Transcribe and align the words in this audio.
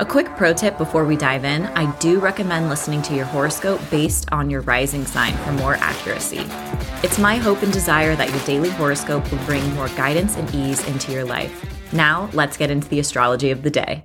A 0.00 0.06
quick 0.06 0.28
pro 0.36 0.52
tip 0.52 0.78
before 0.78 1.04
we 1.04 1.16
dive 1.16 1.44
in 1.44 1.66
I 1.66 1.90
do 1.98 2.20
recommend 2.20 2.68
listening 2.68 3.02
to 3.02 3.16
your 3.16 3.24
horoscope 3.24 3.80
based 3.90 4.30
on 4.30 4.48
your 4.48 4.60
rising 4.60 5.04
sign 5.04 5.36
for 5.38 5.50
more 5.50 5.74
accuracy. 5.74 6.44
It's 7.02 7.18
my 7.18 7.34
hope 7.34 7.64
and 7.64 7.72
desire 7.72 8.14
that 8.14 8.30
your 8.30 8.38
daily 8.46 8.70
horoscope 8.70 9.28
will 9.28 9.44
bring 9.44 9.74
more 9.74 9.88
guidance 9.88 10.36
and 10.36 10.54
ease 10.54 10.86
into 10.86 11.10
your 11.10 11.24
life. 11.24 11.92
Now, 11.92 12.30
let's 12.32 12.56
get 12.56 12.70
into 12.70 12.88
the 12.88 13.00
astrology 13.00 13.50
of 13.50 13.64
the 13.64 13.70
day. 13.70 14.04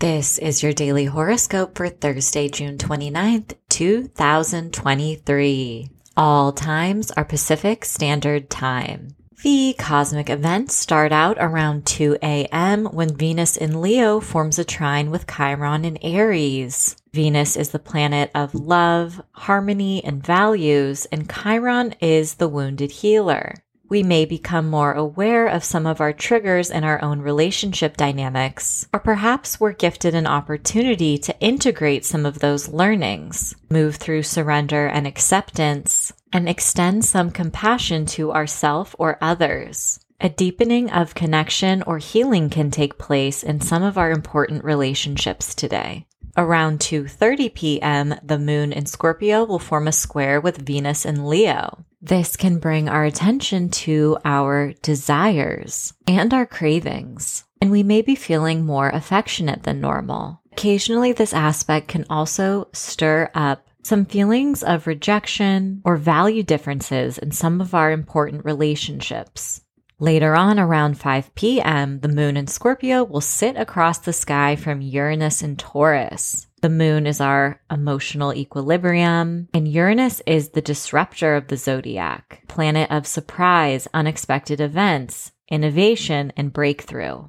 This 0.00 0.38
is 0.38 0.62
your 0.62 0.72
daily 0.72 1.04
horoscope 1.04 1.76
for 1.76 1.90
Thursday, 1.90 2.48
June 2.48 2.78
29th, 2.78 3.56
2023. 3.68 5.90
All 6.16 6.50
times 6.50 7.10
are 7.10 7.26
Pacific 7.26 7.84
Standard 7.84 8.48
Time. 8.48 9.08
The 9.44 9.74
cosmic 9.78 10.30
events 10.30 10.74
start 10.74 11.12
out 11.12 11.36
around 11.38 11.84
2 11.84 12.16
a.m. 12.22 12.86
when 12.86 13.14
Venus 13.14 13.58
in 13.58 13.82
Leo 13.82 14.18
forms 14.18 14.58
a 14.58 14.64
trine 14.64 15.10
with 15.10 15.26
Chiron 15.26 15.84
in 15.84 15.98
Aries. 15.98 16.96
Venus 17.12 17.54
is 17.54 17.68
the 17.68 17.78
planet 17.78 18.30
of 18.34 18.54
love, 18.54 19.20
harmony, 19.32 20.02
and 20.02 20.24
values, 20.24 21.04
and 21.12 21.30
Chiron 21.30 21.94
is 22.00 22.36
the 22.36 22.48
wounded 22.48 22.90
healer 22.90 23.52
we 23.88 24.02
may 24.02 24.24
become 24.24 24.68
more 24.68 24.92
aware 24.92 25.46
of 25.46 25.62
some 25.62 25.86
of 25.86 26.00
our 26.00 26.12
triggers 26.12 26.70
in 26.70 26.82
our 26.82 27.00
own 27.02 27.20
relationship 27.20 27.96
dynamics, 27.96 28.88
or 28.92 28.98
perhaps 28.98 29.60
we're 29.60 29.72
gifted 29.72 30.14
an 30.14 30.26
opportunity 30.26 31.18
to 31.18 31.38
integrate 31.38 32.04
some 32.04 32.26
of 32.26 32.40
those 32.40 32.68
learnings, 32.68 33.54
move 33.70 33.96
through 33.96 34.22
surrender 34.22 34.86
and 34.86 35.06
acceptance, 35.06 36.12
and 36.34 36.48
extend 36.48 37.04
some 37.04 37.30
compassion 37.30 38.04
to 38.04 38.32
ourself 38.32 38.94
or 38.98 39.16
others. 39.22 40.00
A 40.20 40.28
deepening 40.28 40.90
of 40.90 41.14
connection 41.14 41.82
or 41.82 41.98
healing 41.98 42.50
can 42.50 42.70
take 42.70 42.98
place 42.98 43.42
in 43.42 43.60
some 43.60 43.82
of 43.82 43.96
our 43.96 44.10
important 44.10 44.64
relationships 44.64 45.54
today. 45.54 46.06
Around 46.36 46.80
2:30 46.80 47.54
p.m., 47.54 48.14
the 48.22 48.38
moon 48.38 48.72
in 48.72 48.86
Scorpio 48.86 49.44
will 49.44 49.60
form 49.60 49.86
a 49.86 49.92
square 49.92 50.40
with 50.40 50.66
Venus 50.66 51.06
in 51.06 51.28
Leo. 51.28 51.84
This 52.02 52.36
can 52.36 52.58
bring 52.58 52.88
our 52.88 53.04
attention 53.04 53.68
to 53.86 54.18
our 54.24 54.72
desires 54.82 55.94
and 56.08 56.34
our 56.34 56.46
cravings, 56.46 57.44
and 57.60 57.70
we 57.70 57.84
may 57.84 58.02
be 58.02 58.16
feeling 58.16 58.66
more 58.66 58.88
affectionate 58.88 59.62
than 59.62 59.80
normal. 59.80 60.40
Occasionally, 60.52 61.12
this 61.12 61.32
aspect 61.32 61.88
can 61.88 62.04
also 62.10 62.68
stir 62.72 63.30
up 63.34 63.68
some 63.84 64.06
feelings 64.06 64.62
of 64.62 64.86
rejection 64.86 65.82
or 65.84 65.96
value 65.96 66.42
differences 66.42 67.18
in 67.18 67.30
some 67.30 67.60
of 67.60 67.74
our 67.74 67.92
important 67.92 68.44
relationships. 68.44 69.60
Later 70.00 70.34
on, 70.34 70.58
around 70.58 70.98
5 70.98 71.34
p.m., 71.34 72.00
the 72.00 72.08
moon 72.08 72.36
in 72.36 72.46
Scorpio 72.46 73.04
will 73.04 73.20
sit 73.20 73.56
across 73.56 73.98
the 73.98 74.12
sky 74.12 74.56
from 74.56 74.80
Uranus 74.80 75.42
and 75.42 75.58
Taurus. 75.58 76.46
The 76.62 76.68
moon 76.70 77.06
is 77.06 77.20
our 77.20 77.60
emotional 77.70 78.34
equilibrium, 78.34 79.48
and 79.52 79.68
Uranus 79.68 80.22
is 80.26 80.48
the 80.48 80.62
disruptor 80.62 81.36
of 81.36 81.48
the 81.48 81.56
zodiac, 81.56 82.42
planet 82.48 82.90
of 82.90 83.06
surprise, 83.06 83.86
unexpected 83.94 84.60
events, 84.60 85.32
innovation, 85.48 86.32
and 86.36 86.52
breakthrough. 86.52 87.28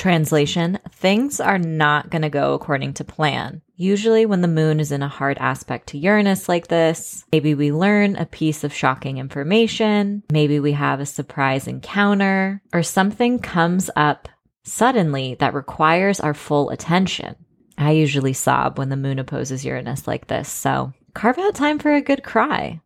Translation 0.00 0.78
Things 0.92 1.40
are 1.40 1.58
not 1.58 2.08
going 2.08 2.22
to 2.22 2.30
go 2.30 2.54
according 2.54 2.94
to 2.94 3.04
plan. 3.04 3.60
Usually, 3.76 4.24
when 4.24 4.40
the 4.40 4.48
moon 4.48 4.80
is 4.80 4.92
in 4.92 5.02
a 5.02 5.08
hard 5.08 5.36
aspect 5.36 5.88
to 5.88 5.98
Uranus 5.98 6.48
like 6.48 6.68
this, 6.68 7.26
maybe 7.32 7.54
we 7.54 7.70
learn 7.70 8.16
a 8.16 8.24
piece 8.24 8.64
of 8.64 8.72
shocking 8.72 9.18
information, 9.18 10.22
maybe 10.32 10.58
we 10.58 10.72
have 10.72 11.00
a 11.00 11.04
surprise 11.06 11.66
encounter, 11.66 12.62
or 12.72 12.82
something 12.82 13.40
comes 13.40 13.90
up 13.94 14.30
suddenly 14.64 15.34
that 15.34 15.52
requires 15.52 16.18
our 16.18 16.32
full 16.32 16.70
attention. 16.70 17.36
I 17.76 17.90
usually 17.90 18.32
sob 18.32 18.78
when 18.78 18.88
the 18.88 18.96
moon 18.96 19.18
opposes 19.18 19.66
Uranus 19.66 20.06
like 20.06 20.28
this, 20.28 20.48
so 20.48 20.94
carve 21.12 21.36
out 21.36 21.54
time 21.54 21.78
for 21.78 21.92
a 21.92 22.00
good 22.00 22.24
cry. 22.24 22.80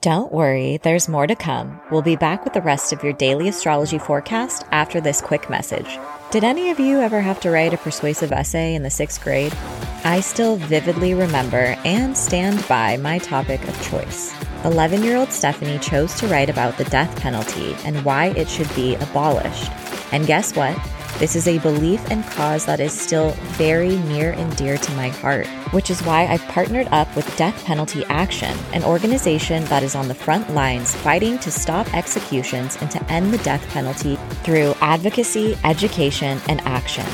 Don't 0.00 0.32
worry, 0.32 0.78
there's 0.84 1.08
more 1.08 1.26
to 1.26 1.34
come. 1.34 1.80
We'll 1.90 2.02
be 2.02 2.14
back 2.14 2.44
with 2.44 2.52
the 2.52 2.62
rest 2.62 2.92
of 2.92 3.02
your 3.02 3.14
daily 3.14 3.48
astrology 3.48 3.98
forecast 3.98 4.64
after 4.70 5.00
this 5.00 5.20
quick 5.20 5.50
message. 5.50 5.98
Did 6.32 6.44
any 6.44 6.70
of 6.70 6.80
you 6.80 6.98
ever 7.00 7.20
have 7.20 7.40
to 7.40 7.50
write 7.50 7.74
a 7.74 7.76
persuasive 7.76 8.32
essay 8.32 8.74
in 8.74 8.82
the 8.82 8.88
sixth 8.88 9.22
grade? 9.22 9.54
I 10.02 10.20
still 10.20 10.56
vividly 10.56 11.12
remember 11.12 11.76
and 11.84 12.16
stand 12.16 12.66
by 12.66 12.96
my 12.96 13.18
topic 13.18 13.62
of 13.68 13.82
choice. 13.82 14.32
11 14.64 15.02
year 15.02 15.18
old 15.18 15.30
Stephanie 15.30 15.78
chose 15.78 16.14
to 16.14 16.26
write 16.28 16.48
about 16.48 16.78
the 16.78 16.84
death 16.84 17.14
penalty 17.20 17.76
and 17.84 18.02
why 18.02 18.28
it 18.28 18.48
should 18.48 18.74
be 18.74 18.94
abolished. 18.94 19.70
And 20.10 20.26
guess 20.26 20.56
what? 20.56 20.74
This 21.22 21.36
is 21.36 21.46
a 21.46 21.58
belief 21.58 22.04
and 22.10 22.24
cause 22.24 22.66
that 22.66 22.80
is 22.80 22.92
still 22.92 23.30
very 23.54 23.94
near 23.96 24.32
and 24.32 24.56
dear 24.56 24.76
to 24.76 24.92
my 24.94 25.08
heart, 25.08 25.46
which 25.72 25.88
is 25.88 26.02
why 26.02 26.26
I've 26.26 26.42
partnered 26.48 26.88
up 26.90 27.14
with 27.14 27.36
Death 27.36 27.64
Penalty 27.64 28.04
Action, 28.06 28.58
an 28.72 28.82
organization 28.82 29.64
that 29.66 29.84
is 29.84 29.94
on 29.94 30.08
the 30.08 30.16
front 30.16 30.52
lines 30.52 30.96
fighting 30.96 31.38
to 31.38 31.52
stop 31.52 31.94
executions 31.94 32.76
and 32.80 32.90
to 32.90 33.00
end 33.04 33.32
the 33.32 33.38
death 33.44 33.64
penalty 33.68 34.16
through 34.42 34.74
advocacy, 34.80 35.56
education, 35.62 36.40
and 36.48 36.60
action. 36.62 37.06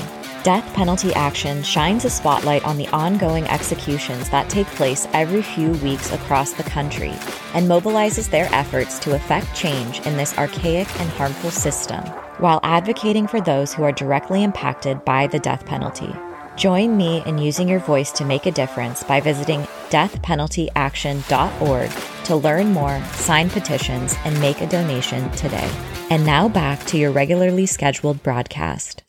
Death 0.43 0.65
Penalty 0.73 1.13
Action 1.13 1.63
shines 1.63 2.07
a 2.07 2.11
spotlight 2.11 2.65
on 2.65 2.79
the 2.79 2.89
ongoing 2.89 3.45
executions 3.49 4.31
that 4.31 4.49
take 4.49 4.69
place 4.69 5.07
every 5.13 5.43
few 5.43 5.73
weeks 5.73 6.11
across 6.13 6.55
the 6.55 6.63
country 6.63 7.13
and 7.53 7.69
mobilizes 7.69 8.31
their 8.31 8.49
efforts 8.55 8.99
to 9.01 9.15
effect 9.15 9.55
change 9.55 10.01
in 10.07 10.17
this 10.17 10.39
archaic 10.39 10.89
and 10.99 11.11
harmful 11.11 11.51
system 11.51 12.03
while 12.39 12.61
advocating 12.63 13.27
for 13.27 13.41
those 13.41 13.75
who 13.75 13.83
are 13.83 13.93
directly 13.93 14.43
impacted 14.43 15.05
by 15.05 15.27
the 15.27 15.39
death 15.39 15.67
penalty. 15.67 16.15
Join 16.57 16.97
me 16.97 17.23
in 17.25 17.39
using 17.39 17.69
your 17.69 17.79
voice 17.79 18.11
to 18.13 18.25
make 18.25 18.47
a 18.47 18.51
difference 18.51 19.05
by 19.05 19.21
visiting 19.21 19.61
deathpenaltyaction.org 19.91 21.91
to 22.25 22.37
learn 22.37 22.73
more, 22.73 23.01
sign 23.15 23.49
petitions, 23.49 24.17
and 24.25 24.41
make 24.41 24.61
a 24.61 24.67
donation 24.67 25.31
today. 25.33 25.71
And 26.11 26.27
now 26.27 26.49
back 26.49 26.85
to 26.87 26.99
your 26.99 27.13
regularly 27.13 27.67
scheduled 27.67 28.23
broadcast. 28.23 29.05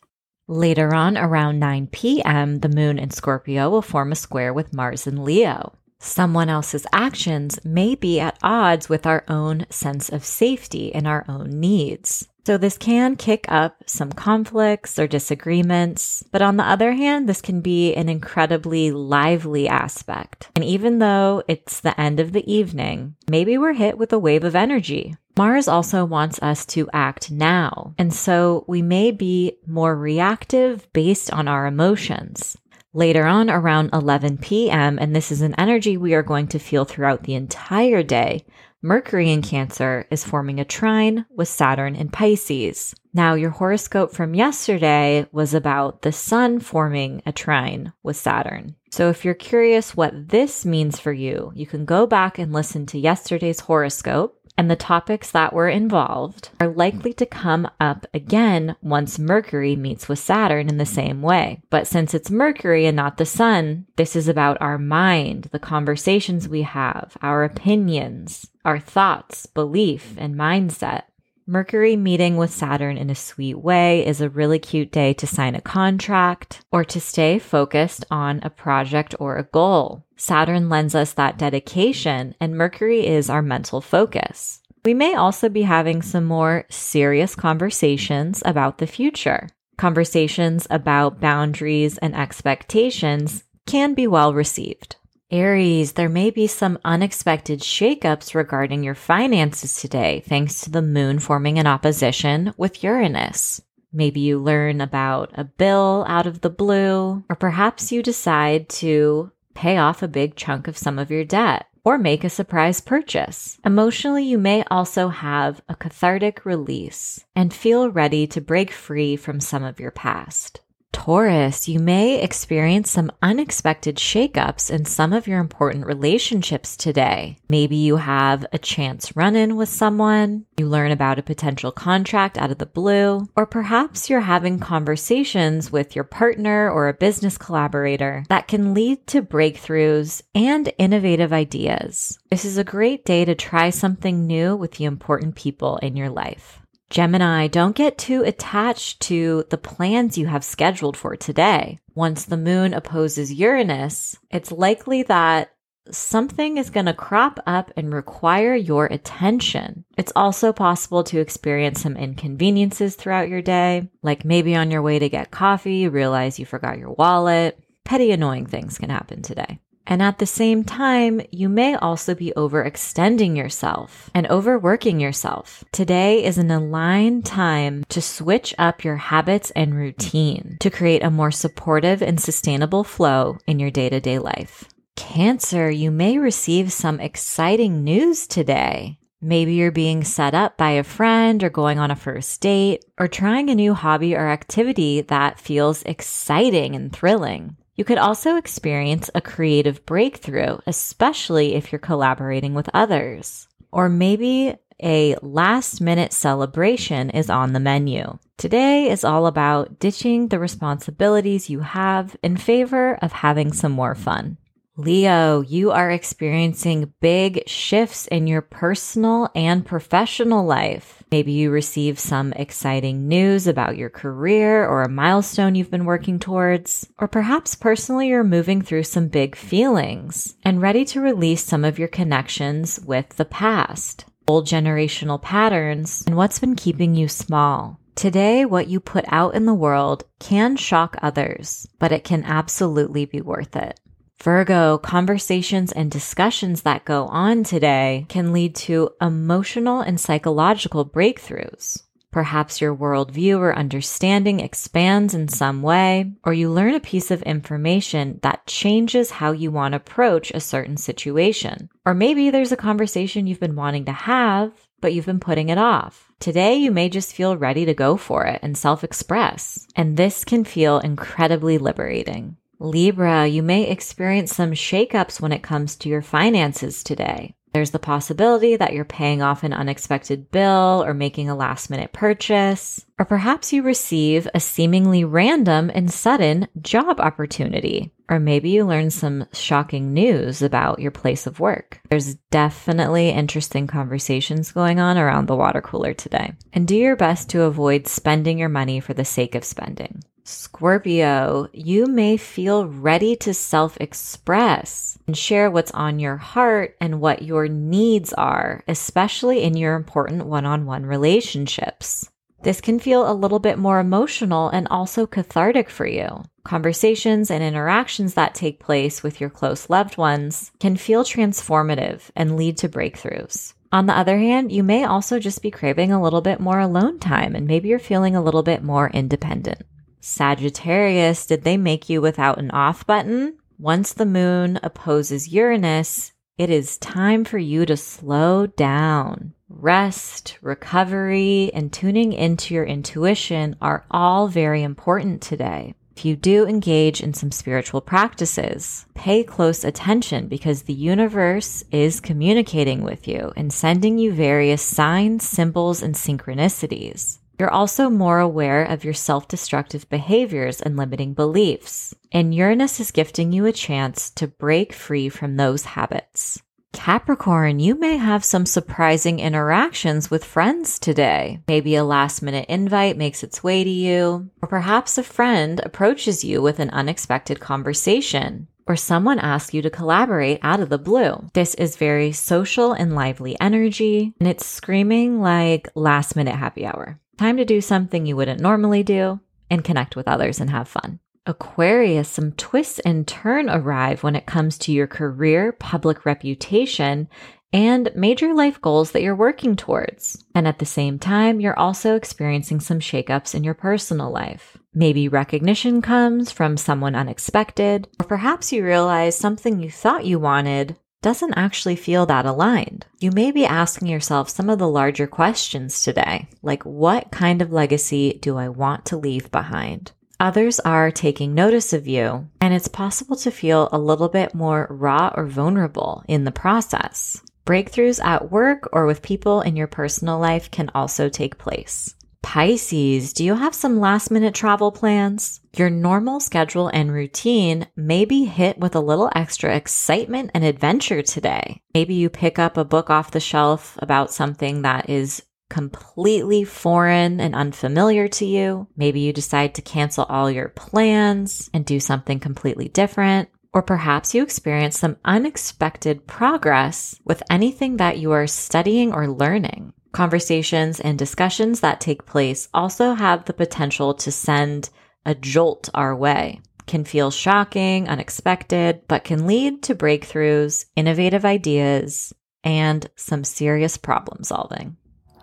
Later 0.46 0.94
on, 0.94 1.18
around 1.18 1.58
9 1.58 1.88
p.m., 1.88 2.60
the 2.60 2.68
moon 2.68 2.98
in 2.98 3.10
Scorpio 3.10 3.68
will 3.68 3.82
form 3.82 4.12
a 4.12 4.16
square 4.16 4.54
with 4.54 4.72
Mars 4.72 5.06
in 5.06 5.24
Leo. 5.24 5.72
Someone 5.98 6.48
else's 6.48 6.86
actions 6.92 7.58
may 7.62 7.94
be 7.94 8.20
at 8.20 8.38
odds 8.42 8.88
with 8.88 9.06
our 9.06 9.22
own 9.28 9.66
sense 9.70 10.08
of 10.08 10.24
safety 10.24 10.94
and 10.94 11.06
our 11.06 11.26
own 11.28 11.60
needs. 11.60 12.29
So 12.44 12.56
this 12.56 12.78
can 12.78 13.16
kick 13.16 13.44
up 13.48 13.84
some 13.86 14.12
conflicts 14.12 14.98
or 14.98 15.06
disagreements, 15.06 16.24
but 16.32 16.42
on 16.42 16.56
the 16.56 16.64
other 16.64 16.92
hand, 16.92 17.28
this 17.28 17.40
can 17.40 17.60
be 17.60 17.94
an 17.94 18.08
incredibly 18.08 18.90
lively 18.90 19.68
aspect. 19.68 20.50
And 20.56 20.64
even 20.64 20.98
though 20.98 21.42
it's 21.48 21.80
the 21.80 21.98
end 22.00 22.18
of 22.18 22.32
the 22.32 22.50
evening, 22.50 23.16
maybe 23.28 23.58
we're 23.58 23.74
hit 23.74 23.98
with 23.98 24.12
a 24.12 24.18
wave 24.18 24.44
of 24.44 24.56
energy. 24.56 25.14
Mars 25.36 25.68
also 25.68 26.04
wants 26.04 26.38
us 26.42 26.66
to 26.66 26.90
act 26.92 27.30
now. 27.30 27.94
And 27.98 28.12
so 28.12 28.64
we 28.66 28.82
may 28.82 29.10
be 29.10 29.58
more 29.66 29.96
reactive 29.96 30.92
based 30.92 31.32
on 31.32 31.48
our 31.48 31.66
emotions. 31.66 32.56
Later 32.92 33.24
on, 33.24 33.48
around 33.48 33.90
11 33.92 34.38
p.m., 34.38 34.98
and 34.98 35.14
this 35.14 35.30
is 35.30 35.42
an 35.42 35.54
energy 35.56 35.96
we 35.96 36.12
are 36.12 36.24
going 36.24 36.48
to 36.48 36.58
feel 36.58 36.84
throughout 36.84 37.22
the 37.22 37.34
entire 37.34 38.02
day, 38.02 38.44
Mercury 38.82 39.30
in 39.30 39.42
Cancer 39.42 40.06
is 40.10 40.24
forming 40.24 40.58
a 40.58 40.64
trine 40.64 41.26
with 41.28 41.48
Saturn 41.48 41.94
in 41.94 42.08
Pisces. 42.08 42.94
Now, 43.12 43.34
your 43.34 43.50
horoscope 43.50 44.14
from 44.14 44.32
yesterday 44.32 45.26
was 45.32 45.52
about 45.52 46.00
the 46.00 46.12
Sun 46.12 46.60
forming 46.60 47.22
a 47.26 47.32
trine 47.32 47.92
with 48.02 48.16
Saturn. 48.16 48.76
So, 48.90 49.10
if 49.10 49.22
you're 49.22 49.34
curious 49.34 49.94
what 49.94 50.30
this 50.30 50.64
means 50.64 50.98
for 50.98 51.12
you, 51.12 51.52
you 51.54 51.66
can 51.66 51.84
go 51.84 52.06
back 52.06 52.38
and 52.38 52.54
listen 52.54 52.86
to 52.86 52.98
yesterday's 52.98 53.60
horoscope. 53.60 54.39
And 54.56 54.70
the 54.70 54.76
topics 54.76 55.30
that 55.30 55.52
were 55.52 55.68
involved 55.68 56.50
are 56.60 56.68
likely 56.68 57.12
to 57.14 57.26
come 57.26 57.68
up 57.80 58.06
again 58.12 58.76
once 58.82 59.18
Mercury 59.18 59.76
meets 59.76 60.08
with 60.08 60.18
Saturn 60.18 60.68
in 60.68 60.76
the 60.76 60.86
same 60.86 61.22
way. 61.22 61.62
But 61.70 61.86
since 61.86 62.14
it's 62.14 62.30
Mercury 62.30 62.86
and 62.86 62.96
not 62.96 63.16
the 63.16 63.26
Sun, 63.26 63.86
this 63.96 64.14
is 64.14 64.28
about 64.28 64.60
our 64.60 64.78
mind, 64.78 65.48
the 65.52 65.58
conversations 65.58 66.48
we 66.48 66.62
have, 66.62 67.16
our 67.22 67.44
opinions, 67.44 68.48
our 68.64 68.78
thoughts, 68.78 69.46
belief, 69.46 70.14
and 70.18 70.34
mindset. 70.34 71.02
Mercury 71.46 71.96
meeting 71.96 72.36
with 72.36 72.52
Saturn 72.52 72.96
in 72.96 73.10
a 73.10 73.14
sweet 73.16 73.56
way 73.56 74.06
is 74.06 74.20
a 74.20 74.30
really 74.30 74.60
cute 74.60 74.92
day 74.92 75.12
to 75.14 75.26
sign 75.26 75.56
a 75.56 75.60
contract 75.60 76.64
or 76.70 76.84
to 76.84 77.00
stay 77.00 77.40
focused 77.40 78.04
on 78.08 78.38
a 78.44 78.50
project 78.50 79.16
or 79.18 79.36
a 79.36 79.42
goal. 79.42 80.06
Saturn 80.20 80.68
lends 80.68 80.94
us 80.94 81.14
that 81.14 81.38
dedication, 81.38 82.34
and 82.38 82.54
Mercury 82.54 83.06
is 83.06 83.30
our 83.30 83.40
mental 83.40 83.80
focus. 83.80 84.60
We 84.84 84.92
may 84.92 85.14
also 85.14 85.48
be 85.48 85.62
having 85.62 86.02
some 86.02 86.24
more 86.24 86.66
serious 86.68 87.34
conversations 87.34 88.42
about 88.44 88.76
the 88.76 88.86
future. 88.86 89.48
Conversations 89.78 90.66
about 90.68 91.20
boundaries 91.20 91.96
and 91.96 92.14
expectations 92.14 93.44
can 93.66 93.94
be 93.94 94.06
well 94.06 94.34
received. 94.34 94.96
Aries, 95.30 95.92
there 95.92 96.10
may 96.10 96.28
be 96.28 96.46
some 96.46 96.78
unexpected 96.84 97.60
shakeups 97.60 98.34
regarding 98.34 98.82
your 98.84 98.94
finances 98.94 99.80
today, 99.80 100.22
thanks 100.26 100.60
to 100.60 100.70
the 100.70 100.82
moon 100.82 101.18
forming 101.18 101.58
an 101.58 101.66
opposition 101.66 102.52
with 102.58 102.84
Uranus. 102.84 103.62
Maybe 103.90 104.20
you 104.20 104.38
learn 104.38 104.82
about 104.82 105.30
a 105.32 105.44
bill 105.44 106.04
out 106.06 106.26
of 106.26 106.42
the 106.42 106.50
blue, 106.50 107.24
or 107.30 107.36
perhaps 107.36 107.90
you 107.90 108.02
decide 108.02 108.68
to 108.68 109.32
pay 109.60 109.76
off 109.76 110.02
a 110.02 110.08
big 110.08 110.36
chunk 110.36 110.66
of 110.66 110.78
some 110.78 110.98
of 110.98 111.10
your 111.10 111.22
debt 111.22 111.66
or 111.84 111.98
make 111.98 112.24
a 112.24 112.30
surprise 112.30 112.80
purchase. 112.80 113.58
Emotionally, 113.62 114.24
you 114.24 114.38
may 114.38 114.64
also 114.70 115.08
have 115.08 115.60
a 115.68 115.76
cathartic 115.76 116.46
release 116.46 117.26
and 117.36 117.52
feel 117.52 117.90
ready 117.90 118.26
to 118.26 118.40
break 118.40 118.70
free 118.70 119.16
from 119.16 119.38
some 119.38 119.62
of 119.62 119.78
your 119.78 119.90
past. 119.90 120.60
Taurus, 120.92 121.68
you 121.68 121.78
may 121.78 122.20
experience 122.20 122.90
some 122.90 123.10
unexpected 123.22 123.96
shakeups 123.96 124.70
in 124.70 124.84
some 124.84 125.12
of 125.12 125.26
your 125.26 125.38
important 125.38 125.86
relationships 125.86 126.76
today. 126.76 127.38
Maybe 127.48 127.76
you 127.76 127.96
have 127.96 128.44
a 128.52 128.58
chance 128.58 129.16
run 129.16 129.34
in 129.34 129.56
with 129.56 129.68
someone, 129.68 130.44
you 130.56 130.68
learn 130.68 130.90
about 130.90 131.18
a 131.18 131.22
potential 131.22 131.72
contract 131.72 132.36
out 132.36 132.50
of 132.50 132.58
the 132.58 132.66
blue, 132.66 133.28
or 133.34 133.46
perhaps 133.46 134.10
you're 134.10 134.20
having 134.20 134.58
conversations 134.58 135.72
with 135.72 135.94
your 135.94 136.04
partner 136.04 136.70
or 136.70 136.88
a 136.88 136.94
business 136.94 137.38
collaborator 137.38 138.24
that 138.28 138.48
can 138.48 138.74
lead 138.74 139.06
to 139.06 139.22
breakthroughs 139.22 140.22
and 140.34 140.72
innovative 140.76 141.32
ideas. 141.32 142.18
This 142.30 142.44
is 142.44 142.58
a 142.58 142.64
great 142.64 143.04
day 143.04 143.24
to 143.24 143.34
try 143.34 143.70
something 143.70 144.26
new 144.26 144.54
with 144.54 144.72
the 144.72 144.84
important 144.84 145.34
people 145.34 145.78
in 145.78 145.96
your 145.96 146.10
life. 146.10 146.60
Gemini, 146.90 147.46
don't 147.46 147.76
get 147.76 147.96
too 147.96 148.24
attached 148.24 149.00
to 149.02 149.44
the 149.48 149.58
plans 149.58 150.18
you 150.18 150.26
have 150.26 150.42
scheduled 150.42 150.96
for 150.96 151.14
today. 151.14 151.78
Once 151.94 152.24
the 152.24 152.36
moon 152.36 152.74
opposes 152.74 153.32
Uranus, 153.32 154.18
it's 154.28 154.50
likely 154.50 155.04
that 155.04 155.52
something 155.92 156.56
is 156.56 156.70
going 156.70 156.86
to 156.86 156.92
crop 156.92 157.38
up 157.46 157.70
and 157.76 157.94
require 157.94 158.54
your 158.54 158.86
attention. 158.86 159.84
It's 159.96 160.12
also 160.16 160.52
possible 160.52 161.04
to 161.04 161.20
experience 161.20 161.80
some 161.80 161.96
inconveniences 161.96 162.96
throughout 162.96 163.28
your 163.28 163.42
day, 163.42 163.88
like 164.02 164.24
maybe 164.24 164.56
on 164.56 164.72
your 164.72 164.82
way 164.82 164.98
to 164.98 165.08
get 165.08 165.30
coffee, 165.30 165.76
you 165.76 165.90
realize 165.90 166.38
you 166.38 166.46
forgot 166.46 166.78
your 166.78 166.90
wallet. 166.90 167.58
Petty 167.84 168.10
annoying 168.10 168.46
things 168.46 168.78
can 168.78 168.90
happen 168.90 169.22
today. 169.22 169.60
And 169.86 170.02
at 170.02 170.18
the 170.18 170.26
same 170.26 170.62
time, 170.62 171.20
you 171.30 171.48
may 171.48 171.74
also 171.74 172.14
be 172.14 172.32
overextending 172.36 173.36
yourself 173.36 174.10
and 174.14 174.26
overworking 174.28 175.00
yourself. 175.00 175.64
Today 175.72 176.24
is 176.24 176.38
an 176.38 176.50
aligned 176.50 177.26
time 177.26 177.84
to 177.88 178.00
switch 178.00 178.54
up 178.58 178.84
your 178.84 178.96
habits 178.96 179.50
and 179.52 179.74
routine 179.74 180.58
to 180.60 180.70
create 180.70 181.02
a 181.02 181.10
more 181.10 181.30
supportive 181.30 182.02
and 182.02 182.20
sustainable 182.20 182.84
flow 182.84 183.38
in 183.46 183.58
your 183.58 183.70
day 183.70 183.88
to 183.88 184.00
day 184.00 184.18
life. 184.18 184.64
Cancer, 184.96 185.70
you 185.70 185.90
may 185.90 186.18
receive 186.18 186.72
some 186.72 187.00
exciting 187.00 187.82
news 187.82 188.26
today. 188.26 188.98
Maybe 189.22 189.54
you're 189.54 189.70
being 189.70 190.04
set 190.04 190.34
up 190.34 190.56
by 190.56 190.70
a 190.72 190.84
friend 190.84 191.42
or 191.42 191.50
going 191.50 191.78
on 191.78 191.90
a 191.90 191.96
first 191.96 192.40
date 192.40 192.84
or 192.98 193.06
trying 193.06 193.50
a 193.50 193.54
new 193.54 193.74
hobby 193.74 194.14
or 194.14 194.28
activity 194.28 195.02
that 195.02 195.38
feels 195.38 195.82
exciting 195.82 196.74
and 196.74 196.90
thrilling. 196.90 197.56
You 197.74 197.84
could 197.84 197.98
also 197.98 198.36
experience 198.36 199.10
a 199.14 199.20
creative 199.20 199.86
breakthrough, 199.86 200.58
especially 200.66 201.54
if 201.54 201.72
you're 201.72 201.78
collaborating 201.78 202.54
with 202.54 202.68
others. 202.74 203.48
Or 203.72 203.88
maybe 203.88 204.56
a 204.82 205.16
last 205.22 205.80
minute 205.80 206.12
celebration 206.12 207.10
is 207.10 207.30
on 207.30 207.52
the 207.52 207.60
menu. 207.60 208.18
Today 208.36 208.90
is 208.90 209.04
all 209.04 209.26
about 209.26 209.78
ditching 209.78 210.28
the 210.28 210.38
responsibilities 210.38 211.50
you 211.50 211.60
have 211.60 212.16
in 212.22 212.36
favor 212.36 212.98
of 213.02 213.12
having 213.12 213.52
some 213.52 213.72
more 213.72 213.94
fun. 213.94 214.38
Leo, 214.80 215.42
you 215.42 215.70
are 215.72 215.90
experiencing 215.90 216.94
big 217.00 217.46
shifts 217.46 218.06
in 218.06 218.26
your 218.26 218.40
personal 218.40 219.28
and 219.34 219.66
professional 219.66 220.46
life. 220.46 221.04
Maybe 221.10 221.32
you 221.32 221.50
receive 221.50 221.98
some 221.98 222.32
exciting 222.32 223.06
news 223.06 223.46
about 223.46 223.76
your 223.76 223.90
career 223.90 224.66
or 224.66 224.82
a 224.82 224.88
milestone 224.88 225.54
you've 225.54 225.70
been 225.70 225.84
working 225.84 226.18
towards. 226.18 226.88
Or 226.98 227.08
perhaps 227.08 227.54
personally, 227.54 228.08
you're 228.08 228.24
moving 228.24 228.62
through 228.62 228.84
some 228.84 229.08
big 229.08 229.36
feelings 229.36 230.36
and 230.44 230.62
ready 230.62 230.86
to 230.86 231.00
release 231.02 231.44
some 231.44 231.62
of 231.64 231.78
your 231.78 231.88
connections 231.88 232.80
with 232.80 233.10
the 233.10 233.26
past, 233.26 234.06
old 234.26 234.46
generational 234.46 235.20
patterns, 235.20 236.04
and 236.06 236.16
what's 236.16 236.38
been 236.38 236.56
keeping 236.56 236.94
you 236.94 237.06
small. 237.06 237.78
Today, 237.96 238.46
what 238.46 238.68
you 238.68 238.80
put 238.80 239.04
out 239.08 239.34
in 239.34 239.44
the 239.44 239.52
world 239.52 240.04
can 240.20 240.56
shock 240.56 240.96
others, 241.02 241.68
but 241.78 241.92
it 241.92 242.02
can 242.02 242.24
absolutely 242.24 243.04
be 243.04 243.20
worth 243.20 243.56
it. 243.56 243.78
Virgo, 244.22 244.76
conversations 244.76 245.72
and 245.72 245.90
discussions 245.90 246.60
that 246.62 246.84
go 246.84 247.06
on 247.06 247.42
today 247.42 248.04
can 248.10 248.34
lead 248.34 248.54
to 248.54 248.90
emotional 249.00 249.80
and 249.80 249.98
psychological 249.98 250.84
breakthroughs. 250.84 251.84
Perhaps 252.10 252.60
your 252.60 252.76
worldview 252.76 253.38
or 253.38 253.56
understanding 253.56 254.40
expands 254.40 255.14
in 255.14 255.28
some 255.28 255.62
way, 255.62 256.12
or 256.22 256.34
you 256.34 256.50
learn 256.50 256.74
a 256.74 256.80
piece 256.80 257.10
of 257.10 257.22
information 257.22 258.18
that 258.22 258.46
changes 258.46 259.10
how 259.10 259.32
you 259.32 259.50
want 259.50 259.72
to 259.72 259.76
approach 259.76 260.30
a 260.32 260.40
certain 260.40 260.76
situation. 260.76 261.70
Or 261.86 261.94
maybe 261.94 262.28
there's 262.28 262.52
a 262.52 262.56
conversation 262.56 263.26
you've 263.26 263.40
been 263.40 263.56
wanting 263.56 263.86
to 263.86 263.92
have, 263.92 264.52
but 264.80 264.92
you've 264.92 265.06
been 265.06 265.20
putting 265.20 265.48
it 265.48 265.58
off. 265.58 266.12
Today, 266.18 266.56
you 266.56 266.72
may 266.72 266.88
just 266.90 267.14
feel 267.14 267.36
ready 267.38 267.64
to 267.64 267.74
go 267.74 267.96
for 267.96 268.26
it 268.26 268.40
and 268.42 268.58
self 268.58 268.84
express. 268.84 269.66
And 269.76 269.96
this 269.96 270.24
can 270.24 270.44
feel 270.44 270.78
incredibly 270.80 271.56
liberating. 271.56 272.36
Libra, 272.62 273.26
you 273.26 273.42
may 273.42 273.70
experience 273.70 274.36
some 274.36 274.50
shakeups 274.50 275.18
when 275.18 275.32
it 275.32 275.42
comes 275.42 275.76
to 275.76 275.88
your 275.88 276.02
finances 276.02 276.84
today. 276.84 277.34
There's 277.54 277.70
the 277.70 277.78
possibility 277.78 278.54
that 278.54 278.74
you're 278.74 278.84
paying 278.84 279.22
off 279.22 279.42
an 279.42 279.54
unexpected 279.54 280.30
bill 280.30 280.84
or 280.86 280.92
making 280.92 281.30
a 281.30 281.34
last 281.34 281.70
minute 281.70 281.92
purchase, 281.94 282.84
or 282.98 283.06
perhaps 283.06 283.50
you 283.50 283.62
receive 283.62 284.28
a 284.34 284.40
seemingly 284.40 285.04
random 285.04 285.70
and 285.74 285.90
sudden 285.90 286.48
job 286.60 287.00
opportunity, 287.00 287.92
or 288.10 288.20
maybe 288.20 288.50
you 288.50 288.66
learn 288.66 288.90
some 288.90 289.26
shocking 289.32 289.94
news 289.94 290.42
about 290.42 290.80
your 290.80 290.92
place 290.92 291.26
of 291.26 291.40
work. 291.40 291.80
There's 291.88 292.16
definitely 292.30 293.08
interesting 293.08 293.66
conversations 293.66 294.52
going 294.52 294.78
on 294.78 294.98
around 294.98 295.26
the 295.26 295.34
water 295.34 295.62
cooler 295.62 295.94
today. 295.94 296.34
And 296.52 296.68
do 296.68 296.76
your 296.76 296.94
best 296.94 297.30
to 297.30 297.42
avoid 297.42 297.88
spending 297.88 298.38
your 298.38 298.50
money 298.50 298.80
for 298.80 298.92
the 298.92 299.04
sake 299.06 299.34
of 299.34 299.44
spending. 299.44 300.04
Scorpio, 300.24 301.48
you 301.52 301.86
may 301.86 302.16
feel 302.16 302.66
ready 302.66 303.16
to 303.16 303.34
self 303.34 303.76
express 303.80 304.98
and 305.06 305.16
share 305.16 305.50
what's 305.50 305.70
on 305.72 305.98
your 305.98 306.16
heart 306.16 306.76
and 306.80 307.00
what 307.00 307.22
your 307.22 307.48
needs 307.48 308.12
are, 308.12 308.62
especially 308.68 309.42
in 309.42 309.56
your 309.56 309.74
important 309.74 310.26
one 310.26 310.44
on 310.44 310.66
one 310.66 310.86
relationships. 310.86 312.08
This 312.42 312.60
can 312.60 312.78
feel 312.78 313.10
a 313.10 313.12
little 313.12 313.38
bit 313.38 313.58
more 313.58 313.80
emotional 313.80 314.48
and 314.48 314.66
also 314.68 315.06
cathartic 315.06 315.68
for 315.68 315.86
you. 315.86 316.22
Conversations 316.44 317.30
and 317.30 317.44
interactions 317.44 318.14
that 318.14 318.34
take 318.34 318.60
place 318.60 319.02
with 319.02 319.20
your 319.20 319.28
close 319.28 319.68
loved 319.68 319.98
ones 319.98 320.50
can 320.58 320.76
feel 320.76 321.04
transformative 321.04 322.10
and 322.16 322.36
lead 322.36 322.56
to 322.58 322.68
breakthroughs. 322.68 323.52
On 323.72 323.86
the 323.86 323.96
other 323.96 324.18
hand, 324.18 324.50
you 324.50 324.62
may 324.62 324.84
also 324.84 325.18
just 325.18 325.42
be 325.42 325.50
craving 325.50 325.92
a 325.92 326.02
little 326.02 326.22
bit 326.22 326.40
more 326.40 326.58
alone 326.58 326.98
time 326.98 327.36
and 327.36 327.46
maybe 327.46 327.68
you're 327.68 327.78
feeling 327.78 328.16
a 328.16 328.22
little 328.22 328.42
bit 328.42 328.64
more 328.64 328.90
independent. 328.90 329.62
Sagittarius, 330.00 331.26
did 331.26 331.44
they 331.44 331.56
make 331.56 331.88
you 331.88 332.00
without 332.00 332.38
an 332.38 332.50
off 332.50 332.86
button? 332.86 333.36
Once 333.58 333.92
the 333.92 334.06
moon 334.06 334.58
opposes 334.62 335.28
Uranus, 335.28 336.12
it 336.38 336.48
is 336.48 336.78
time 336.78 337.24
for 337.24 337.36
you 337.36 337.66
to 337.66 337.76
slow 337.76 338.46
down. 338.46 339.34
Rest, 339.50 340.38
recovery, 340.40 341.50
and 341.52 341.70
tuning 341.70 342.14
into 342.14 342.54
your 342.54 342.64
intuition 342.64 343.56
are 343.60 343.84
all 343.90 344.26
very 344.26 344.62
important 344.62 345.20
today. 345.20 345.74
If 345.94 346.06
you 346.06 346.16
do 346.16 346.46
engage 346.46 347.02
in 347.02 347.12
some 347.12 347.30
spiritual 347.30 347.82
practices, 347.82 348.86
pay 348.94 349.22
close 349.22 349.64
attention 349.64 350.28
because 350.28 350.62
the 350.62 350.72
universe 350.72 351.62
is 351.70 352.00
communicating 352.00 352.82
with 352.82 353.06
you 353.06 353.34
and 353.36 353.52
sending 353.52 353.98
you 353.98 354.14
various 354.14 354.62
signs, 354.62 355.28
symbols, 355.28 355.82
and 355.82 355.94
synchronicities. 355.94 357.18
You're 357.40 357.50
also 357.50 357.88
more 357.88 358.18
aware 358.18 358.62
of 358.64 358.84
your 358.84 358.92
self 358.92 359.26
destructive 359.26 359.88
behaviors 359.88 360.60
and 360.60 360.76
limiting 360.76 361.14
beliefs. 361.14 361.94
And 362.12 362.34
Uranus 362.34 362.80
is 362.80 362.90
gifting 362.90 363.32
you 363.32 363.46
a 363.46 363.52
chance 363.52 364.10
to 364.10 364.28
break 364.28 364.74
free 364.74 365.08
from 365.08 365.38
those 365.38 365.64
habits. 365.64 366.42
Capricorn, 366.74 367.58
you 367.58 367.76
may 367.76 367.96
have 367.96 368.26
some 368.26 368.44
surprising 368.44 369.20
interactions 369.20 370.10
with 370.10 370.22
friends 370.22 370.78
today. 370.78 371.40
Maybe 371.48 371.76
a 371.76 371.82
last 371.82 372.20
minute 372.20 372.44
invite 372.50 372.98
makes 372.98 373.22
its 373.22 373.42
way 373.42 373.64
to 373.64 373.70
you, 373.70 374.28
or 374.42 374.46
perhaps 374.46 374.98
a 374.98 375.02
friend 375.02 375.62
approaches 375.64 376.22
you 376.22 376.42
with 376.42 376.58
an 376.58 376.68
unexpected 376.68 377.40
conversation, 377.40 378.48
or 378.66 378.76
someone 378.76 379.18
asks 379.18 379.54
you 379.54 379.62
to 379.62 379.70
collaborate 379.70 380.40
out 380.42 380.60
of 380.60 380.68
the 380.68 380.76
blue. 380.76 381.30
This 381.32 381.54
is 381.54 381.76
very 381.76 382.12
social 382.12 382.74
and 382.74 382.94
lively 382.94 383.34
energy, 383.40 384.12
and 384.20 384.28
it's 384.28 384.44
screaming 384.44 385.22
like 385.22 385.70
last 385.74 386.16
minute 386.16 386.36
happy 386.36 386.66
hour. 386.66 387.00
Time 387.20 387.36
to 387.36 387.44
do 387.44 387.60
something 387.60 388.06
you 388.06 388.16
wouldn't 388.16 388.40
normally 388.40 388.82
do 388.82 389.20
and 389.50 389.62
connect 389.62 389.94
with 389.94 390.08
others 390.08 390.40
and 390.40 390.48
have 390.48 390.66
fun. 390.66 391.00
Aquarius, 391.26 392.08
some 392.08 392.32
twists 392.32 392.78
and 392.78 393.06
turn 393.06 393.50
arrive 393.50 394.02
when 394.02 394.16
it 394.16 394.24
comes 394.24 394.56
to 394.56 394.72
your 394.72 394.86
career, 394.86 395.52
public 395.52 396.06
reputation, 396.06 397.10
and 397.52 397.92
major 397.94 398.32
life 398.32 398.58
goals 398.62 398.92
that 398.92 399.02
you're 399.02 399.14
working 399.14 399.54
towards. 399.54 400.24
And 400.34 400.48
at 400.48 400.60
the 400.60 400.64
same 400.64 400.98
time, 400.98 401.40
you're 401.40 401.58
also 401.58 401.94
experiencing 401.94 402.58
some 402.58 402.80
shakeups 402.80 403.34
in 403.34 403.44
your 403.44 403.52
personal 403.52 404.10
life. 404.10 404.56
Maybe 404.72 405.06
recognition 405.06 405.82
comes 405.82 406.32
from 406.32 406.56
someone 406.56 406.94
unexpected, 406.94 407.86
or 408.00 408.06
perhaps 408.06 408.50
you 408.50 408.64
realize 408.64 409.14
something 409.14 409.60
you 409.60 409.70
thought 409.70 410.06
you 410.06 410.18
wanted 410.18 410.74
doesn't 411.02 411.34
actually 411.34 411.76
feel 411.76 412.06
that 412.06 412.26
aligned. 412.26 412.86
You 412.98 413.10
may 413.10 413.30
be 413.30 413.46
asking 413.46 413.88
yourself 413.88 414.28
some 414.28 414.50
of 414.50 414.58
the 414.58 414.68
larger 414.68 415.06
questions 415.06 415.82
today, 415.82 416.28
like 416.42 416.64
what 416.64 417.10
kind 417.10 417.40
of 417.40 417.52
legacy 417.52 418.18
do 418.20 418.36
I 418.36 418.48
want 418.48 418.84
to 418.86 418.96
leave 418.96 419.30
behind? 419.30 419.92
Others 420.20 420.60
are 420.60 420.90
taking 420.90 421.34
notice 421.34 421.72
of 421.72 421.88
you, 421.88 422.28
and 422.42 422.52
it's 422.52 422.68
possible 422.68 423.16
to 423.16 423.30
feel 423.30 423.70
a 423.72 423.78
little 423.78 424.08
bit 424.08 424.34
more 424.34 424.66
raw 424.68 425.10
or 425.16 425.24
vulnerable 425.24 426.04
in 426.06 426.24
the 426.24 426.30
process. 426.30 427.22
Breakthroughs 427.46 428.04
at 428.04 428.30
work 428.30 428.68
or 428.70 428.84
with 428.84 429.00
people 429.00 429.40
in 429.40 429.56
your 429.56 429.66
personal 429.66 430.18
life 430.18 430.50
can 430.50 430.70
also 430.74 431.08
take 431.08 431.38
place. 431.38 431.94
Pisces, 432.22 433.12
do 433.12 433.24
you 433.24 433.34
have 433.34 433.54
some 433.54 433.80
last 433.80 434.10
minute 434.10 434.34
travel 434.34 434.70
plans? 434.70 435.40
Your 435.56 435.68
normal 435.68 436.20
schedule 436.20 436.68
and 436.68 436.92
routine 436.92 437.66
may 437.74 438.04
be 438.04 438.24
hit 438.24 438.58
with 438.58 438.76
a 438.76 438.80
little 438.80 439.10
extra 439.16 439.56
excitement 439.56 440.30
and 440.32 440.44
adventure 440.44 441.02
today. 441.02 441.62
Maybe 441.74 441.94
you 441.94 442.08
pick 442.08 442.38
up 442.38 442.56
a 442.56 442.64
book 442.64 442.88
off 442.88 443.10
the 443.10 443.20
shelf 443.20 443.76
about 443.80 444.12
something 444.12 444.62
that 444.62 444.88
is 444.88 445.24
completely 445.48 446.44
foreign 446.44 447.20
and 447.20 447.34
unfamiliar 447.34 448.06
to 448.06 448.24
you. 448.24 448.68
Maybe 448.76 449.00
you 449.00 449.12
decide 449.12 449.54
to 449.56 449.62
cancel 449.62 450.04
all 450.04 450.30
your 450.30 450.50
plans 450.50 451.50
and 451.52 451.66
do 451.66 451.80
something 451.80 452.20
completely 452.20 452.68
different. 452.68 453.28
Or 453.52 453.62
perhaps 453.62 454.14
you 454.14 454.22
experience 454.22 454.78
some 454.78 454.98
unexpected 455.04 456.06
progress 456.06 456.94
with 457.04 457.24
anything 457.28 457.78
that 457.78 457.98
you 457.98 458.12
are 458.12 458.28
studying 458.28 458.92
or 458.92 459.08
learning. 459.08 459.72
Conversations 459.92 460.78
and 460.78 460.98
discussions 460.98 461.60
that 461.60 461.80
take 461.80 462.06
place 462.06 462.48
also 462.54 462.94
have 462.94 463.24
the 463.24 463.32
potential 463.32 463.92
to 463.94 464.12
send 464.12 464.70
a 465.04 465.14
jolt 465.14 465.68
our 465.74 465.96
way. 465.96 466.40
Can 466.66 466.84
feel 466.84 467.10
shocking, 467.10 467.88
unexpected, 467.88 468.82
but 468.86 469.02
can 469.02 469.26
lead 469.26 469.64
to 469.64 469.74
breakthroughs, 469.74 470.66
innovative 470.76 471.24
ideas, 471.24 472.12
and 472.44 472.88
some 472.94 473.24
serious 473.24 473.76
problem 473.76 474.22
solving. 474.22 474.76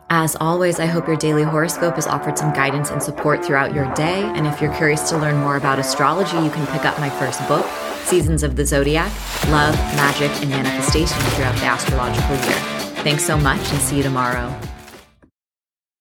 As 0.09 0.35
always, 0.39 0.79
I 0.79 0.85
hope 0.85 1.07
your 1.07 1.17
daily 1.17 1.43
horoscope 1.43 1.95
has 1.95 2.07
offered 2.07 2.37
some 2.37 2.53
guidance 2.53 2.91
and 2.91 3.01
support 3.01 3.43
throughout 3.43 3.73
your 3.73 3.93
day. 3.93 4.23
And 4.23 4.47
if 4.47 4.61
you're 4.61 4.73
curious 4.73 5.09
to 5.09 5.17
learn 5.17 5.37
more 5.37 5.57
about 5.57 5.79
astrology, 5.79 6.37
you 6.37 6.49
can 6.49 6.67
pick 6.67 6.85
up 6.85 6.99
my 6.99 7.09
first 7.09 7.45
book, 7.47 7.65
Seasons 8.03 8.43
of 8.43 8.55
the 8.55 8.65
Zodiac 8.65 9.11
Love, 9.49 9.75
Magick, 9.95 10.41
and 10.41 10.49
Manifestation 10.49 11.19
throughout 11.31 11.55
the 11.55 11.65
astrological 11.65 12.35
year. 12.49 12.76
Thanks 13.03 13.25
so 13.25 13.37
much 13.37 13.59
and 13.71 13.79
see 13.81 13.97
you 13.97 14.03
tomorrow. 14.03 14.53